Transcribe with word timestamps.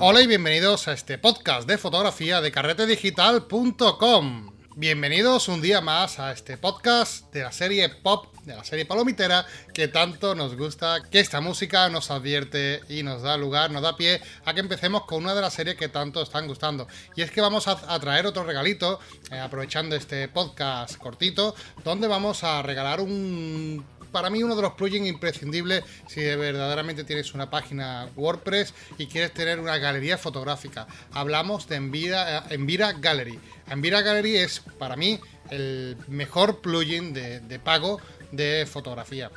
Hola 0.00 0.22
y 0.22 0.26
bienvenidos 0.26 0.88
a 0.88 0.94
este 0.94 1.18
podcast 1.18 1.68
de 1.68 1.78
fotografía 1.78 2.40
de 2.40 2.50
carretedigital.com. 2.50 4.50
Bienvenidos 4.76 5.48
un 5.48 5.60
día 5.60 5.80
más 5.80 6.18
a 6.18 6.32
este 6.32 6.56
podcast 6.56 7.32
de 7.32 7.42
la 7.42 7.52
serie 7.52 7.88
pop, 7.88 8.26
de 8.44 8.56
la 8.56 8.64
serie 8.64 8.86
palomitera, 8.86 9.44
que 9.72 9.88
tanto 9.88 10.34
nos 10.34 10.56
gusta, 10.56 11.02
que 11.10 11.20
esta 11.20 11.40
música 11.40 11.88
nos 11.88 12.10
advierte 12.10 12.80
y 12.88 13.02
nos 13.02 13.22
da 13.22 13.36
lugar, 13.36 13.70
nos 13.70 13.82
da 13.82 13.96
pie 13.96 14.20
a 14.44 14.54
que 14.54 14.60
empecemos 14.60 15.04
con 15.04 15.22
una 15.22 15.34
de 15.34 15.40
las 15.40 15.54
series 15.54 15.76
que 15.76 15.88
tanto 15.88 16.22
están 16.22 16.46
gustando. 16.46 16.86
Y 17.16 17.22
es 17.22 17.30
que 17.30 17.40
vamos 17.40 17.68
a, 17.68 18.00
traer 18.00 18.26
otro 18.26 18.44
regalito, 18.44 19.00
eh, 19.30 19.38
aprovechando 19.38 19.94
este 19.96 20.28
podcast 20.28 20.96
cortito, 20.96 21.54
donde 21.84 22.08
vamos 22.08 22.44
a 22.44 22.62
regalar 22.62 23.00
un 23.00 23.84
para 24.10 24.28
mí 24.28 24.42
uno 24.42 24.56
de 24.56 24.62
los 24.62 24.72
plugins 24.72 25.06
imprescindibles 25.06 25.84
si 26.08 26.20
verdaderamente 26.20 27.04
tienes 27.04 27.32
una 27.32 27.48
página 27.48 28.08
WordPress 28.16 28.74
y 28.98 29.06
quieres 29.06 29.32
tener 29.32 29.60
una 29.60 29.78
galería 29.78 30.18
fotográfica. 30.18 30.88
Hablamos 31.12 31.68
de 31.68 31.76
Envira, 31.76 32.38
eh, 32.38 32.42
Envira 32.50 32.92
Gallery. 32.92 33.38
Envira 33.68 34.02
Gallery 34.02 34.38
es 34.38 34.62
para 34.80 34.96
mí 34.96 35.20
el 35.50 35.96
mejor 36.08 36.60
plugin 36.60 37.12
de 37.12 37.60
pago 37.62 38.00
de 38.32 38.66
fotografía 38.66 39.30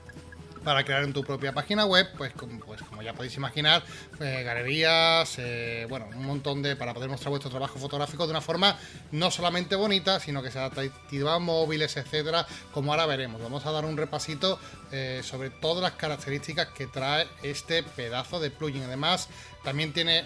para 0.63 0.83
crear 0.83 1.03
en 1.03 1.13
tu 1.13 1.23
propia 1.23 1.51
página 1.51 1.85
web, 1.85 2.07
pues 2.17 2.33
como, 2.33 2.59
pues, 2.59 2.81
como 2.81 3.01
ya 3.01 3.13
podéis 3.13 3.35
imaginar, 3.35 3.83
eh, 4.19 4.43
galerías, 4.43 5.35
eh, 5.37 5.85
bueno, 5.89 6.07
un 6.15 6.25
montón 6.25 6.61
de 6.61 6.75
para 6.75 6.93
poder 6.93 7.09
mostrar 7.09 7.31
vuestro 7.31 7.49
trabajo 7.49 7.77
fotográfico 7.77 8.25
de 8.25 8.31
una 8.31 8.41
forma 8.41 8.77
no 9.11 9.29
solamente 9.29 9.75
bonita, 9.75 10.19
sino 10.19 10.41
que 10.41 10.51
sea 10.51 10.65
atractiva 10.65 11.35
a 11.35 11.39
móviles, 11.39 11.97
etcétera, 11.97 12.47
como 12.71 12.91
ahora 12.91 13.05
veremos. 13.05 13.41
Vamos 13.41 13.65
a 13.65 13.71
dar 13.71 13.85
un 13.85 13.97
repasito 13.97 14.59
eh, 14.91 15.21
sobre 15.23 15.49
todas 15.49 15.83
las 15.83 15.93
características 15.93 16.69
que 16.69 16.87
trae 16.87 17.27
este 17.41 17.83
pedazo 17.83 18.39
de 18.39 18.49
plugin. 18.49 18.83
Además, 18.83 19.29
también 19.63 19.91
tiene 19.93 20.25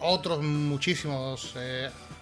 otros 0.00 0.42
muchísimos 0.42 1.54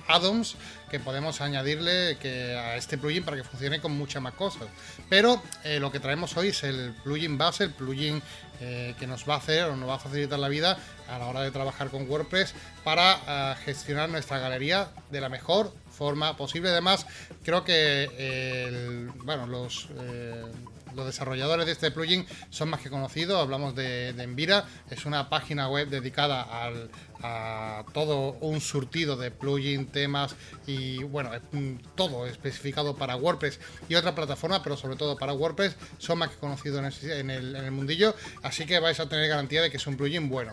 add-ons 0.09 0.57
que 0.91 1.01
podemos 1.01 1.41
añadirle 1.41 2.19
que 2.21 2.57
a 2.57 2.77
este 2.77 2.99
plugin 2.99 3.25
para 3.25 3.37
que 3.37 3.45
funcione 3.45 3.81
con 3.81 3.93
muchas 3.93 4.23
más 4.23 4.35
cosas. 4.35 4.69
Pero 5.09 5.43
eh, 5.65 5.81
lo 5.81 5.91
que 5.91 6.01
traemos 6.01 6.37
hoy 6.37 6.49
es 6.49 6.63
el 6.65 6.95
plugin 7.03 7.39
base, 7.39 7.65
el 7.65 7.71
plugin 7.71 8.23
eh, 8.61 8.95
que 8.99 9.07
nos 9.07 9.29
va 9.29 9.35
a 9.35 9.39
hacer 9.39 9.65
o 9.65 9.77
nos 9.77 9.89
va 9.89 9.95
a 9.95 9.99
facilitar 9.99 10.39
la 10.39 10.49
vida 10.49 10.79
a 11.09 11.19
la 11.19 11.27
hora 11.27 11.41
de 11.43 11.51
trabajar 11.51 11.89
con 11.89 12.09
WordPress 12.09 12.55
para 12.85 13.19
eh, 13.27 13.55
gestionar 13.65 14.09
nuestra 14.09 14.39
galería 14.39 14.89
de 15.11 15.21
la 15.21 15.29
mejor 15.29 15.73
forma 15.93 16.37
posible. 16.37 16.71
Además, 16.71 17.07
creo 17.45 17.65
que 17.65 19.09
bueno, 19.25 19.47
los 19.47 19.89
los 20.95 21.07
desarrolladores 21.07 21.67
de 21.67 21.73
este 21.73 21.91
plugin 21.91 22.27
son 22.51 22.71
más 22.71 22.81
que 22.81 22.91
conocidos. 22.91 23.41
Hablamos 23.41 23.75
de, 23.75 24.11
Envira, 24.11 24.67
es 24.91 25.07
una 25.07 25.29
página 25.29 25.69
web 25.69 25.89
dedicada 25.89 26.47
a 27.23 27.85
todo 27.93 28.33
un 28.41 28.61
surtido 28.61 29.17
de 29.17 29.31
plugin, 29.31 29.87
temas 29.87 30.35
y 30.67 31.03
bueno, 31.05 31.31
todo 31.95 32.27
especificado 32.27 32.97
para 32.97 33.17
WordPress 33.17 33.61
y 33.89 33.95
otra 33.95 34.15
plataforma, 34.15 34.63
pero 34.63 34.77
sobre 34.77 34.97
todo 34.97 35.17
para 35.17 35.33
WordPress. 35.33 35.77
Son 35.99 36.19
más 36.19 36.31
que 36.31 36.37
conocidos 36.37 37.03
en 37.05 37.31
el 37.31 37.71
mundillo, 37.71 38.15
así 38.43 38.67
que 38.67 38.79
vais 38.81 38.99
a 39.01 39.09
tener 39.09 39.29
garantía 39.29 39.63
de 39.63 39.71
que 39.71 39.77
es 39.77 39.87
un 39.87 39.97
plugin 39.97 40.29
bueno. 40.29 40.53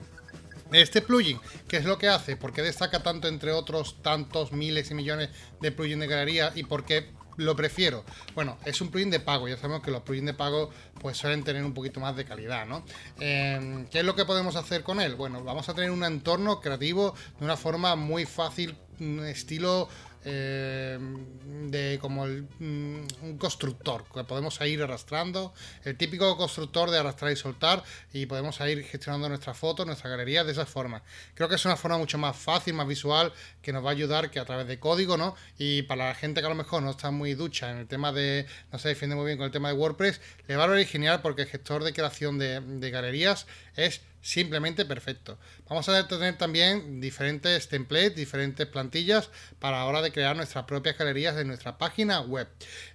Este 0.72 1.02
plugin, 1.02 1.40
¿qué 1.68 1.78
es 1.78 1.86
lo 1.86 1.98
que 1.98 2.08
hace? 2.08 2.38
¿Por 2.38 2.54
qué 2.54 2.62
destaca 2.62 3.02
tanto 3.02 3.28
entre 3.28 3.52
otros 3.52 4.02
tantos 4.04 4.52
miles 4.52 4.92
y 4.92 4.94
millones 4.94 5.30
de 5.62 5.72
plugins 5.72 6.02
de 6.02 6.08
galería? 6.08 6.52
¿Y 6.56 6.64
por 6.64 6.86
qué 6.86 7.10
lo 7.40 7.56
prefiero. 7.56 8.04
Bueno, 8.36 8.58
es 8.66 8.82
un 8.82 8.90
plugin 8.90 9.10
de 9.10 9.20
pago, 9.20 9.48
ya 9.48 9.56
sabemos 9.56 9.82
que 9.82 9.92
los 9.92 10.02
plugins 10.02 10.28
de 10.28 10.34
pago 10.34 10.70
pues 11.02 11.18
suelen 11.18 11.44
tener 11.44 11.64
un 11.64 11.74
poquito 11.74 12.00
más 12.00 12.16
de 12.16 12.26
calidad, 12.26 12.66
¿no? 12.66 12.84
Em, 13.20 13.88
¿Qué 13.88 14.00
es 14.00 14.06
lo 14.06 14.16
que 14.16 14.26
podemos 14.26 14.56
hacer 14.56 14.84
con 14.84 15.00
él? 15.00 15.16
Bueno, 15.16 15.44
vamos 15.44 15.70
a 15.70 15.74
tener 15.74 15.92
un 15.92 16.04
entorno 16.04 16.60
creativo 16.60 17.16
de 17.40 17.46
una 17.46 17.56
forma 17.56 17.96
muy 17.96 18.26
fácil, 18.26 18.78
estilo 19.26 19.88
eh, 20.26 21.00
de 21.68 21.98
como 22.02 22.26
mm, 22.26 23.02
un 23.22 23.38
constructor 23.38 24.04
que 24.14 24.24
podemos 24.24 24.60
ir 24.62 24.82
arrastrando, 24.82 25.54
el 25.86 25.96
típico 25.98 26.36
constructor 26.36 26.92
de 26.92 26.98
arrastrar 26.98 27.32
y 27.32 27.36
soltar 27.36 27.84
y 28.12 28.26
podemos 28.26 28.60
ir 28.62 28.84
gestionando 28.84 29.30
nuestra 29.30 29.54
foto, 29.54 29.86
nuestra 29.86 30.10
galería 30.10 30.44
de 30.44 30.52
esa 30.52 30.66
forma. 30.66 31.04
Creo 31.36 31.48
que 31.48 31.56
es 31.56 31.66
una 31.66 31.78
forma 31.78 31.98
mucho 31.98 32.18
más 32.18 32.36
fácil, 32.36 32.74
más 32.74 32.88
visual, 32.88 33.32
que 33.62 33.72
nos 33.72 33.84
va 33.84 33.90
a 33.90 33.94
ayudar 33.94 34.30
que 34.30 34.40
a 34.40 34.46
través 34.46 34.68
de 34.68 34.80
código, 34.80 35.18
¿no? 35.18 35.36
Y 35.58 35.84
para 35.84 36.10
la 36.10 36.16
gente 36.16 36.42
que 36.42 36.48
a 36.48 36.50
lo 36.50 36.56
mejor 36.56 36.84
no 36.84 36.92
está 36.92 37.12
muy 37.12 37.34
ducha 37.34 37.72
en 37.72 37.78
el 37.78 37.88
tema 37.88 38.12
de, 38.12 38.46
no 38.72 38.80
se 38.80 38.90
defiende 38.90 39.16
muy 39.16 39.26
bien 39.26 39.38
con 39.38 39.46
el 39.46 39.52
tema 39.52 39.70
de 39.70 39.76
WordPress, 39.76 40.20
le 40.48 40.56
va 40.56 40.66
a 40.66 40.68
originar 40.68 41.22
porque 41.22 41.44
el 41.44 41.48
gestor 41.48 41.84
de 41.84 41.94
creación 41.94 42.40
de 42.40 42.90
galerías 42.92 43.48
es 43.76 44.02
simplemente 44.22 44.86
perfecto. 44.86 45.38
Vamos 45.68 45.88
a 45.90 46.08
tener 46.08 46.38
también 46.38 47.00
diferentes 47.02 47.68
templates, 47.68 48.16
diferentes 48.16 48.68
plantillas 48.68 49.30
para 49.60 49.78
la 49.78 49.86
hora 49.86 50.02
de 50.02 50.12
crear 50.12 50.36
nuestras 50.36 50.66
propias 50.66 50.98
galerías 50.98 51.36
de 51.36 51.46
nuestra 51.46 51.78
página 51.78 52.22
web. 52.22 52.48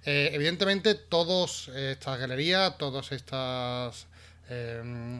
Eh, 0.05 0.29
evidentemente, 0.33 0.95
todas 0.95 1.69
estas 1.69 2.19
galerías, 2.19 2.77
todas 2.77 3.11
estas 3.11 4.07
eh, 4.49 5.17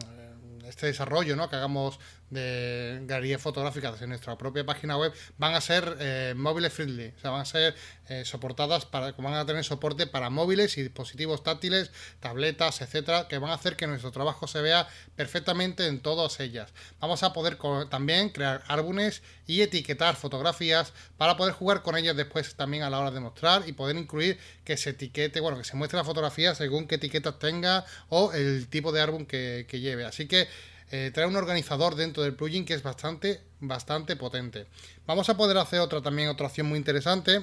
este 0.68 0.86
desarrollo 0.86 1.36
¿no? 1.36 1.48
que 1.48 1.56
hagamos 1.56 1.98
de 2.30 3.00
galerías 3.04 3.40
fotográficas 3.40 4.00
en 4.02 4.08
nuestra 4.10 4.36
propia 4.36 4.64
página 4.66 4.96
web 4.96 5.12
van 5.38 5.54
a 5.54 5.60
ser 5.60 5.96
eh, 6.00 6.34
móviles 6.36 6.72
friendly, 6.72 7.12
o 7.16 7.20
sea, 7.20 7.30
van 7.30 7.42
a 7.42 7.44
ser 7.44 7.74
eh, 8.08 8.24
soportadas 8.24 8.84
para, 8.84 9.12
van 9.12 9.34
a 9.34 9.46
tener 9.46 9.64
soporte 9.64 10.06
para 10.06 10.30
móviles 10.30 10.76
y 10.78 10.82
dispositivos 10.82 11.42
táctiles, 11.42 11.90
tabletas, 12.20 12.80
etcétera, 12.80 13.28
que 13.28 13.38
van 13.38 13.50
a 13.50 13.54
hacer 13.54 13.76
que 13.76 13.86
nuestro 13.86 14.10
trabajo 14.10 14.46
se 14.46 14.60
vea 14.60 14.88
perfectamente 15.14 15.86
en 15.86 16.00
todas 16.00 16.40
ellas. 16.40 16.72
Vamos 17.00 17.22
a 17.22 17.32
poder 17.32 17.58
también 17.88 18.30
crear 18.30 18.62
álbumes 18.68 19.22
y 19.46 19.62
etiquetar 19.62 20.16
fotografías 20.16 20.92
para 21.16 21.36
poder 21.36 21.54
jugar 21.54 21.82
con 21.82 21.96
ellas 21.96 22.16
después 22.16 22.54
también 22.54 22.82
a 22.82 22.90
la 22.90 22.98
hora 22.98 23.10
de 23.10 23.20
mostrar 23.20 23.68
y 23.68 23.72
poder 23.72 23.96
incluir 23.96 24.38
que 24.64 24.76
se 24.76 24.90
etiquete, 24.90 25.40
bueno, 25.40 25.58
que 25.58 25.64
se 25.64 25.76
muestre 25.76 25.98
la 25.98 26.04
fotografía 26.04 26.54
según 26.54 26.86
qué 26.86 26.96
etiquetas 26.96 27.38
tenga 27.38 27.84
o 28.08 28.32
el 28.32 28.68
tipo 28.68 28.92
de 28.92 29.00
álbum 29.00 29.26
que, 29.26 29.66
que 29.68 29.80
lleve. 29.80 30.04
Así 30.04 30.26
que 30.26 30.48
eh, 30.90 31.10
trae 31.12 31.26
un 31.26 31.36
organizador 31.36 31.94
dentro 31.94 32.22
del 32.22 32.34
plugin 32.34 32.64
que 32.64 32.74
es 32.74 32.82
bastante, 32.82 33.40
bastante 33.60 34.16
potente. 34.16 34.66
Vamos 35.06 35.28
a 35.28 35.36
poder 35.36 35.58
hacer 35.58 35.80
otra 35.80 36.00
también, 36.00 36.28
otra 36.28 36.46
opción 36.46 36.68
muy 36.68 36.78
interesante, 36.78 37.40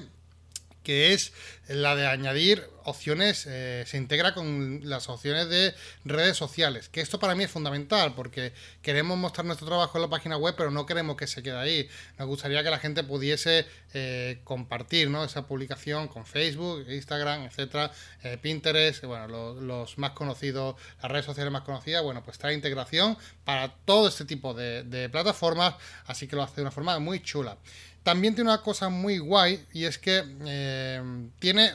que 0.84 1.12
es 1.12 1.32
la 1.66 1.96
de 1.96 2.06
añadir 2.06 2.68
opciones, 2.84 3.46
eh, 3.48 3.84
se 3.86 3.96
integra 3.96 4.34
con 4.34 4.80
las 4.84 5.08
opciones 5.08 5.48
de 5.48 5.74
redes 6.04 6.36
sociales, 6.36 6.88
que 6.88 7.00
esto 7.00 7.18
para 7.18 7.34
mí 7.34 7.44
es 7.44 7.50
fundamental 7.50 8.14
porque 8.14 8.52
queremos 8.82 9.16
mostrar 9.16 9.46
nuestro 9.46 9.66
trabajo 9.66 9.96
en 9.96 10.02
la 10.02 10.10
página 10.10 10.36
web, 10.36 10.54
pero 10.56 10.70
no 10.70 10.84
queremos 10.84 11.16
que 11.16 11.26
se 11.26 11.42
quede 11.42 11.56
ahí. 11.56 11.88
Nos 12.18 12.28
gustaría 12.28 12.62
que 12.62 12.70
la 12.70 12.78
gente 12.78 13.02
pudiese 13.02 13.66
eh, 13.94 14.40
compartir 14.44 15.08
¿no? 15.08 15.24
esa 15.24 15.46
publicación 15.46 16.08
con 16.08 16.26
Facebook, 16.26 16.86
Instagram, 16.88 17.44
etcétera, 17.44 17.90
eh, 18.22 18.38
Pinterest, 18.40 19.04
bueno, 19.04 19.54
los, 19.54 19.96
más 19.96 20.10
conocidos, 20.10 20.76
las 21.02 21.10
redes 21.10 21.24
sociales 21.24 21.52
más 21.52 21.62
conocidas, 21.62 22.02
bueno, 22.02 22.22
pues 22.22 22.38
trae 22.38 22.54
integración 22.54 23.16
para 23.44 23.74
todo 23.86 24.08
este 24.08 24.26
tipo 24.26 24.52
de, 24.52 24.82
de 24.82 25.08
plataformas, 25.08 25.74
así 26.06 26.26
que 26.26 26.36
lo 26.36 26.42
hace 26.42 26.56
de 26.56 26.62
una 26.62 26.70
forma 26.70 26.98
muy 26.98 27.22
chula. 27.22 27.56
También 28.04 28.34
tiene 28.34 28.50
una 28.50 28.62
cosa 28.62 28.88
muy 28.90 29.18
guay 29.18 29.66
y 29.72 29.86
es 29.86 29.98
que 29.98 30.22
eh, 30.46 31.02
tiene 31.40 31.72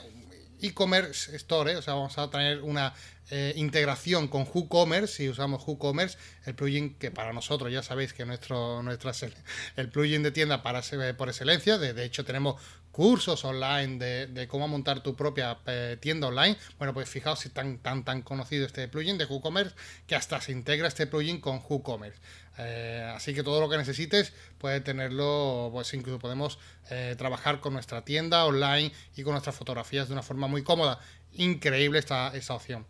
e-commerce 0.61 1.35
store, 1.35 1.75
o 1.75 1.81
sea, 1.81 1.95
vamos 1.95 2.17
a 2.17 2.29
tener 2.29 2.61
una 2.61 2.93
eh, 3.31 3.53
integración 3.57 4.27
con 4.27 4.47
WooCommerce, 4.51 5.17
si 5.17 5.29
usamos 5.29 5.63
WooCommerce, 5.67 6.17
el 6.45 6.55
plugin 6.55 6.95
que 6.95 7.11
para 7.11 7.31
nosotros 7.31 7.71
ya 7.71 7.83
sabéis 7.83 8.11
que 8.11 8.25
nuestro 8.25 8.81
nuestra 8.81 9.11
el 9.75 9.89
plugin 9.89 10.23
de 10.23 10.31
tienda 10.31 10.63
para 10.63 10.81
por 11.15 11.29
excelencia, 11.29 11.77
de, 11.77 12.03
hecho 12.03 12.25
tenemos 12.25 12.59
cursos 12.91 13.45
online 13.45 13.99
de, 14.33 14.47
cómo 14.47 14.67
montar 14.67 15.03
tu 15.03 15.15
propia 15.15 15.59
eh, 15.67 15.97
tienda 15.99 16.27
online. 16.27 16.57
Bueno, 16.79 16.95
pues 16.95 17.07
fijaos 17.07 17.39
si 17.41 17.49
tan 17.49 17.77
tan 17.77 18.03
tan 18.03 18.23
conocido 18.23 18.65
este 18.65 18.87
plugin 18.87 19.19
de 19.19 19.25
WooCommerce 19.25 19.75
que 20.07 20.15
hasta 20.15 20.41
se 20.41 20.51
integra 20.51 20.87
este 20.87 21.05
plugin 21.05 21.39
con 21.39 21.61
WooCommerce. 21.69 22.19
Eh, 22.57 23.13
así 23.15 23.35
que 23.35 23.43
todo 23.43 23.61
lo 23.61 23.69
que 23.69 23.77
necesites 23.77 24.33
puede 24.57 24.81
tenerlo, 24.81 25.69
pues 25.71 25.93
incluso 25.93 26.17
podemos 26.17 26.57
trabajar 27.19 27.59
con 27.59 27.73
nuestra 27.73 28.03
tienda 28.03 28.45
online 28.45 28.91
y 29.15 29.21
con 29.21 29.33
nuestras 29.33 29.55
fotografías 29.55 30.07
de 30.07 30.13
una 30.13 30.23
forma 30.23 30.47
muy 30.47 30.63
cómoda. 30.63 30.99
Increíble 31.33 31.99
esta, 31.99 32.35
esta 32.35 32.55
opción. 32.55 32.87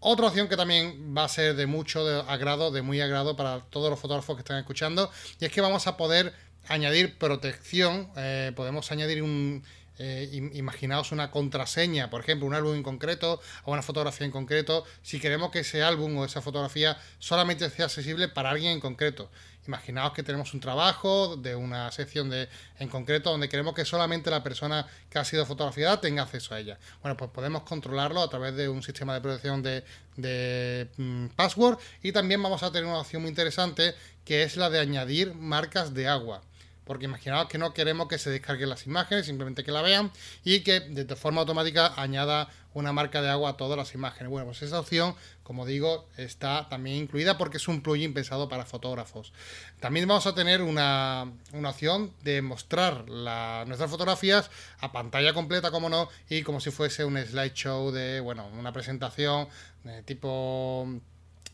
Otra 0.00 0.28
opción 0.28 0.48
que 0.48 0.56
también 0.56 1.14
va 1.16 1.24
a 1.24 1.28
ser 1.28 1.56
de 1.56 1.66
mucho 1.66 2.00
agrado, 2.28 2.70
de 2.70 2.82
muy 2.82 3.00
agrado 3.00 3.36
para 3.36 3.60
todos 3.70 3.90
los 3.90 3.98
fotógrafos 3.98 4.36
que 4.36 4.40
están 4.40 4.58
escuchando, 4.58 5.10
y 5.40 5.44
es 5.44 5.52
que 5.52 5.60
vamos 5.60 5.88
a 5.88 5.96
poder 5.96 6.32
añadir 6.68 7.18
protección, 7.18 8.08
eh, 8.16 8.52
podemos 8.54 8.92
añadir 8.92 9.22
un, 9.22 9.64
eh, 9.98 10.30
imaginaos 10.54 11.10
una 11.10 11.32
contraseña, 11.32 12.10
por 12.10 12.20
ejemplo, 12.20 12.46
un 12.46 12.54
álbum 12.54 12.76
en 12.76 12.84
concreto 12.84 13.40
o 13.64 13.72
una 13.72 13.82
fotografía 13.82 14.24
en 14.24 14.30
concreto, 14.30 14.84
si 15.02 15.18
queremos 15.18 15.50
que 15.50 15.60
ese 15.60 15.82
álbum 15.82 16.16
o 16.18 16.24
esa 16.24 16.40
fotografía 16.40 16.96
solamente 17.18 17.68
sea 17.68 17.86
accesible 17.86 18.28
para 18.28 18.50
alguien 18.50 18.72
en 18.72 18.80
concreto. 18.80 19.28
Imaginaos 19.68 20.14
que 20.14 20.22
tenemos 20.22 20.54
un 20.54 20.60
trabajo 20.60 21.36
de 21.36 21.54
una 21.54 21.92
sección 21.92 22.30
de, 22.30 22.48
en 22.78 22.88
concreto 22.88 23.30
donde 23.30 23.50
queremos 23.50 23.74
que 23.74 23.84
solamente 23.84 24.30
la 24.30 24.42
persona 24.42 24.86
que 25.10 25.18
ha 25.18 25.24
sido 25.26 25.44
fotografiada 25.44 26.00
tenga 26.00 26.22
acceso 26.22 26.54
a 26.54 26.60
ella. 26.60 26.78
Bueno, 27.02 27.18
pues 27.18 27.30
podemos 27.30 27.64
controlarlo 27.64 28.22
a 28.22 28.30
través 28.30 28.56
de 28.56 28.70
un 28.70 28.82
sistema 28.82 29.12
de 29.12 29.20
protección 29.20 29.62
de, 29.62 30.88
mm, 30.96 31.26
password 31.36 31.78
y 32.02 32.12
también 32.12 32.42
vamos 32.42 32.62
a 32.62 32.72
tener 32.72 32.88
una 32.88 33.00
opción 33.00 33.20
muy 33.20 33.28
interesante 33.28 33.94
que 34.24 34.42
es 34.42 34.56
la 34.56 34.70
de 34.70 34.80
añadir 34.80 35.34
marcas 35.34 35.92
de 35.92 36.08
agua 36.08 36.40
porque 36.88 37.04
imaginaos 37.04 37.48
que 37.48 37.58
no 37.58 37.72
queremos 37.72 38.08
que 38.08 38.18
se 38.18 38.30
descarguen 38.30 38.70
las 38.70 38.86
imágenes, 38.86 39.26
simplemente 39.26 39.62
que 39.62 39.70
la 39.70 39.82
vean 39.82 40.10
y 40.42 40.60
que 40.60 40.80
de 40.80 41.14
forma 41.14 41.42
automática 41.42 41.92
añada 41.96 42.48
una 42.74 42.92
marca 42.92 43.22
de 43.22 43.28
agua 43.28 43.50
a 43.50 43.56
todas 43.56 43.76
las 43.76 43.94
imágenes. 43.94 44.30
Bueno, 44.30 44.46
pues 44.46 44.62
esa 44.62 44.80
opción, 44.80 45.14
como 45.42 45.66
digo, 45.66 46.08
está 46.16 46.68
también 46.68 46.96
incluida 46.96 47.38
porque 47.38 47.56
es 47.58 47.68
un 47.68 47.82
plugin 47.82 48.14
pensado 48.14 48.48
para 48.48 48.64
fotógrafos. 48.64 49.32
También 49.80 50.08
vamos 50.08 50.26
a 50.26 50.34
tener 50.34 50.62
una, 50.62 51.32
opción 51.64 52.12
de 52.22 52.42
mostrar 52.42 53.08
nuestras 53.08 53.90
fotografías 53.90 54.50
a 54.80 54.92
pantalla 54.92 55.32
completa, 55.32 55.70
como 55.70 55.88
no, 55.88 56.08
y 56.28 56.42
como 56.42 56.60
si 56.60 56.70
fuese 56.70 57.04
un 57.04 57.18
slideshow 57.18 57.90
de, 57.90 58.20
bueno, 58.20 58.46
una 58.58 58.72
presentación 58.72 59.48
de 59.84 60.02
tipo... 60.02 60.88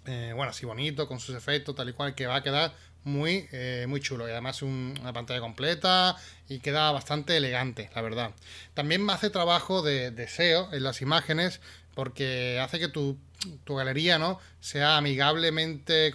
Eh, 0.07 0.33
bueno, 0.37 0.51
así 0.51 0.67
bonito, 0.67 1.09
con 1.09 1.19
sus 1.19 1.35
efectos, 1.35 1.75
tal 1.75 1.89
y 1.89 1.95
cual, 1.95 2.15
que 2.15 2.27
va 2.27 2.37
a 2.37 2.43
quedar 2.43 2.75
muy, 3.05 3.49
eh, 3.53 3.87
muy 3.89 4.01
chulo. 4.01 4.27
Y 4.29 4.33
además 4.33 4.63
una 4.63 5.13
pantalla 5.13 5.41
completa 5.41 6.17
y 6.49 6.59
queda 6.59 6.91
bastante 6.91 7.37
elegante, 7.37 7.91
la 7.95 8.03
verdad. 8.03 8.31
También 8.75 9.09
hace 9.11 9.31
trabajo 9.31 9.83
de, 9.83 10.29
SEO 10.29 10.73
en 10.73 10.83
las 10.83 11.03
imágenes 11.03 11.61
porque 11.95 12.59
hace 12.61 12.81
que 12.81 12.89
tu, 12.89 13.17
galería 13.67 14.19
no 14.19 14.41
sea 14.59 14.97
amigablemente 14.97 16.13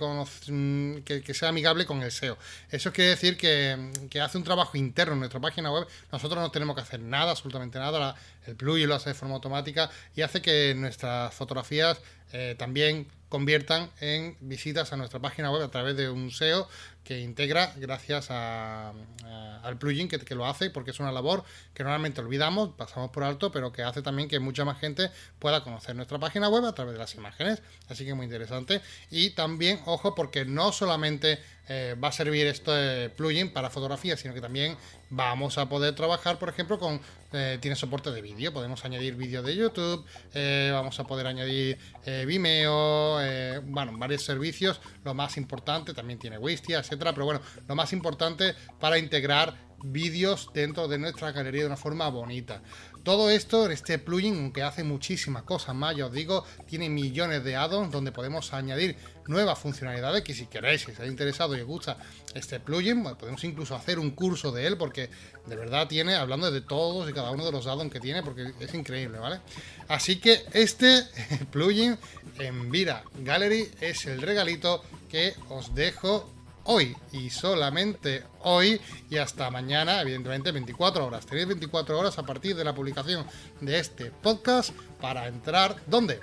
mm, 0.47 0.97
que, 1.03 1.33
sea 1.33 1.49
amigable 1.49 1.85
con 1.85 2.01
el 2.01 2.11
SEO. 2.11 2.37
Eso 2.69 2.91
quiere 2.91 3.11
decir 3.11 3.37
que, 3.37 3.77
hace 4.21 4.37
un 4.37 4.43
trabajo 4.43 4.77
interno 4.77 5.13
en 5.13 5.19
nuestra 5.19 5.39
página 5.39 5.71
web. 5.71 5.87
Nosotros 6.11 6.41
no 6.41 6.51
tenemos 6.51 6.75
que 6.75 6.81
hacer 6.81 6.99
nada, 6.99 7.31
absolutamente 7.31 7.79
nada. 7.79 8.15
el 8.45 8.55
plugin 8.55 8.89
lo 8.89 8.95
hace 8.95 9.11
de 9.11 9.15
forma 9.15 9.35
automática 9.35 9.89
y 10.15 10.21
hace 10.21 10.41
que 10.41 10.73
nuestras 10.75 11.33
fotografías 11.33 12.01
eh, 12.33 12.55
también 12.57 13.07
conviertan 13.29 13.89
en 14.01 14.35
visitas 14.41 14.91
a 14.91 14.97
nuestra 14.97 15.19
página 15.19 15.51
web 15.51 15.63
a 15.63 15.71
través 15.71 15.95
de 15.95 16.09
un 16.09 16.31
SEO 16.31 16.67
que 17.03 17.19
integra 17.19 17.73
gracias 17.77 18.29
al 18.29 19.77
plugin 19.79 20.07
que, 20.07 20.35
lo 20.35 20.45
hace, 20.45 20.69
porque 20.69 20.91
es 20.91 20.99
una 20.99 21.11
labor 21.11 21.43
que 21.73 21.83
normalmente 21.83 22.21
olvidamos, 22.21 22.69
pasamos 22.77 23.11
por 23.11 23.23
alto, 23.23 23.51
pero 23.51 23.71
que 23.71 23.83
hace 23.83 24.01
también 24.01 24.29
que 24.29 24.39
mucha 24.39 24.65
más 24.65 24.79
gente 24.79 25.09
pueda 25.39 25.63
conocer 25.63 25.95
nuestra 25.95 26.19
página 26.19 26.49
web 26.49 26.65
a 26.65 26.73
través 26.73 26.93
de 26.93 26.99
las 26.99 27.15
imágenes. 27.15 27.61
Así 27.87 28.05
que 28.05 28.13
muy 28.13 28.25
interesante. 28.25 28.81
Y 29.09 29.31
también, 29.31 29.79
ojo, 29.85 30.15
porque 30.15 30.45
no 30.45 30.71
solamente 30.71 31.39
eh, 31.71 31.95
va 32.03 32.07
a 32.07 32.11
servir 32.11 32.47
este 32.47 33.11
plugin 33.11 33.53
para 33.53 33.69
fotografía, 33.69 34.17
sino 34.17 34.33
que 34.33 34.41
también 34.41 34.75
vamos 35.11 35.59
a 35.59 35.69
poder 35.69 35.93
trabajar, 35.93 36.39
por 36.39 36.49
ejemplo, 36.49 36.79
con 36.79 36.99
eh, 37.31 37.59
tiene 37.61 37.75
soporte 37.75 38.09
de 38.09 38.23
vídeo, 38.23 38.51
podemos 38.51 38.83
añadir 38.85 39.13
vídeos 39.13 39.45
de 39.45 39.55
YouTube, 39.55 40.03
eh, 40.33 40.71
vamos 40.73 40.99
a 40.99 41.03
poder 41.03 41.27
añadir 41.27 41.77
Vimeo, 42.25 43.19
bueno, 43.65 43.95
varios 43.99 44.23
servicios. 44.23 44.81
Lo 45.03 45.13
más 45.13 45.37
importante 45.37 45.93
también 45.93 46.17
tiene 46.17 46.39
Wistia, 46.39 46.81
etcétera, 46.89 47.13
pero 47.13 47.25
bueno, 47.25 47.41
lo 47.67 47.75
más 47.75 47.93
importante 47.93 48.55
para 48.79 48.97
integrar 48.97 49.69
vídeos 49.83 50.49
dentro 50.53 50.87
de 50.87 50.97
nuestra 50.97 51.31
galería 51.31 51.61
de 51.61 51.67
una 51.67 51.77
forma 51.77 52.09
bonita. 52.09 52.61
Todo 53.03 53.29
esto 53.29 53.65
en 53.65 53.71
este 53.71 53.97
plugin, 53.97 54.35
aunque 54.35 54.61
hace 54.61 54.83
muchísimas 54.83 55.43
cosas 55.43 55.73
más, 55.73 55.95
ya 55.95 56.07
os 56.07 56.11
digo, 56.11 56.43
tiene 56.67 56.89
millones 56.89 57.43
de 57.43 57.55
add-ons 57.55 57.91
donde 57.91 58.11
podemos 58.11 58.53
añadir 58.53 58.97
nuevas 59.25 59.57
funcionalidades 59.57 60.23
que 60.23 60.33
si 60.33 60.47
queréis, 60.47 60.81
si 60.81 60.91
os 60.91 60.99
ha 60.99 61.05
interesado 61.05 61.55
y 61.55 61.61
os 61.61 61.67
gusta 61.67 61.97
este 62.35 62.59
plugin, 62.59 63.03
podemos 63.17 63.43
incluso 63.45 63.73
hacer 63.75 63.99
un 63.99 64.11
curso 64.11 64.51
de 64.51 64.67
él 64.67 64.77
porque 64.77 65.09
de 65.45 65.55
verdad 65.55 65.87
tiene, 65.87 66.15
hablando 66.15 66.51
de 66.51 66.61
todos 66.61 67.09
y 67.09 67.13
cada 67.13 67.31
uno 67.31 67.45
de 67.45 67.51
los 67.51 67.67
add-ons 67.67 67.91
que 67.91 68.01
tiene, 68.01 68.21
porque 68.21 68.51
es 68.59 68.73
increíble, 68.73 69.17
¿vale? 69.17 69.39
Así 69.87 70.19
que 70.19 70.43
este 70.51 71.03
plugin 71.51 71.97
en 72.37 72.69
Vira 72.69 73.03
Gallery 73.19 73.71
es 73.79 74.05
el 74.07 74.21
regalito 74.21 74.83
que 75.09 75.33
os 75.47 75.73
dejo 75.73 76.29
hoy 76.63 76.95
y 77.11 77.29
solamente 77.29 78.23
hoy 78.41 78.79
y 79.09 79.17
hasta 79.17 79.49
mañana, 79.49 80.01
evidentemente 80.01 80.51
24 80.51 81.05
horas. 81.05 81.25
Tenéis 81.25 81.47
24 81.47 81.97
horas 81.97 82.17
a 82.17 82.23
partir 82.23 82.55
de 82.55 82.63
la 82.63 82.73
publicación 82.73 83.25
de 83.61 83.79
este 83.79 84.11
podcast 84.11 84.71
para 85.01 85.27
entrar, 85.27 85.75
¿dónde? 85.87 86.19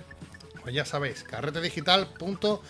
Pues 0.63 0.75
ya 0.75 0.85
sabéis, 0.85 1.23
carretedigital.com 1.23 2.61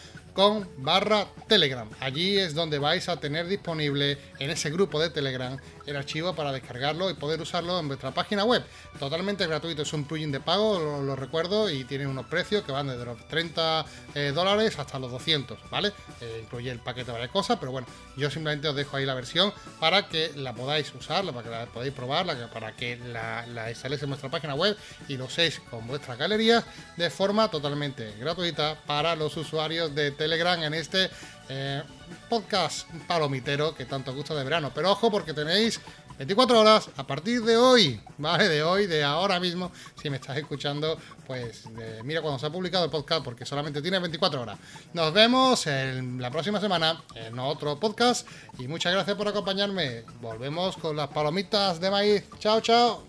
barra 0.79 1.27
Telegram. 1.49 1.89
Allí 2.01 2.39
es 2.39 2.55
donde 2.55 2.79
vais 2.79 3.09
a 3.09 3.19
tener 3.19 3.47
disponible 3.47 4.19
en 4.39 4.51
ese 4.51 4.71
grupo 4.71 5.01
de 5.01 5.09
Telegram 5.09 5.59
el 5.87 5.97
archivo 5.97 6.35
para 6.35 6.53
descargarlo 6.53 7.11
y 7.11 7.15
poder 7.15 7.41
usarlo 7.41 7.79
en 7.79 7.89
vuestra 7.89 8.11
página 8.13 8.45
web. 8.45 8.65
Totalmente 8.99 9.47
gratuito, 9.47 9.83
es 9.83 9.93
un 9.93 10.05
plugin 10.05 10.33
de 10.33 10.41
pago, 10.41 10.79
lo, 10.79 11.17
recuerdo, 11.17 11.71
y 11.71 11.85
tiene 11.85 12.07
unos 12.07 12.27
precios 12.27 12.65
que 12.65 12.73
van 12.73 12.89
desde 12.89 13.05
los 13.05 13.27
30 13.29 13.85
eh, 14.15 14.33
dólares 14.35 14.79
hasta 14.79 14.99
los 14.99 15.11
200, 15.11 15.59
¿vale? 15.71 15.93
Eh, 16.21 16.41
incluye 16.43 16.71
el 16.71 16.79
paquete 16.79 17.07
de 17.07 17.13
varias 17.13 17.31
cosas, 17.31 17.59
pero 17.59 17.73
bueno, 17.73 17.87
yo 18.17 18.31
simplemente 18.31 18.69
os 18.69 18.77
dejo 18.77 18.97
ahí 18.97 19.07
la 19.07 19.15
versión 19.15 19.53
para 19.81 20.09
que 20.09 20.33
la 20.37 20.55
podáis 20.55 20.93
usar, 20.95 21.25
para 21.25 21.43
que 21.43 21.51
la 21.51 21.67
podáis 21.67 21.93
probar, 21.93 22.27
para 22.53 22.75
que 22.75 22.97
la, 22.97 23.47
la 23.47 23.71
instaléis 23.71 24.03
en 24.03 24.11
vuestra 24.11 24.31
página 24.31 24.55
web 24.55 24.77
y 25.09 25.17
lo 25.17 25.27
uséis 25.27 25.61
con 25.71 25.87
vuestras 25.87 26.19
galerías 26.19 26.65
de 26.97 27.11
forma 27.11 27.51
totalmente 27.51 28.15
gratuita 28.19 28.77
para 28.87 29.15
los 29.17 29.37
usuarios 29.37 29.95
de 29.95 30.11
Telegram 30.11 30.63
en 30.63 30.75
este 30.75 31.11
eh, 31.49 31.83
podcast 32.29 32.89
palomitero 33.07 33.75
que 33.75 33.85
tanto 33.85 34.15
gusta 34.15 34.35
de 34.35 34.45
verano. 34.45 34.71
Pero 34.75 34.93
ojo 34.93 35.11
porque 35.11 35.33
tenéis 35.33 35.81
24 36.19 36.61
horas 36.61 36.89
a 36.97 37.07
partir 37.07 37.43
de 37.43 37.57
hoy, 37.57 38.01
¿vale? 38.19 38.49
De 38.49 38.63
hoy, 38.63 38.87
de 38.87 39.05
ahora 39.05 39.39
mismo, 39.39 39.71
si 40.01 40.09
me 40.09 40.17
estás 40.17 40.37
escuchando, 40.39 40.99
pues 41.27 41.65
mira 42.05 42.23
cuando 42.23 42.39
se 42.39 42.47
ha 42.47 42.51
publicado 42.51 42.85
el 42.85 42.91
podcast 42.91 43.23
porque 43.23 43.45
solamente 43.45 43.83
tiene 43.83 43.99
24 43.99 44.41
horas. 44.41 44.59
Nos 44.95 45.13
vemos 45.13 45.67
en 45.67 46.21
la 46.21 46.31
próxima 46.31 46.61
semana 46.61 47.03
en 47.15 47.39
otro 47.39 47.79
podcast 47.79 48.27
y 48.59 48.67
muchas 48.67 48.93
gracias 48.93 49.17
por 49.17 49.29
acompañarme. 49.29 50.05
Volvemos 50.21 50.77
con 50.77 50.97
las 50.97 51.09
palomitas 51.09 51.81
de 51.81 51.91
maíz. 51.91 52.25
Chao, 52.39 52.61
chao. 52.61 53.05